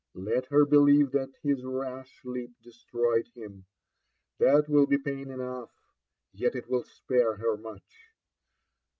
[0.15, 3.65] Let her believe that his rash leap destroyed him,—
[4.39, 5.69] that will be pain enoughfr
[6.33, 7.81] yet it will spare her mueh."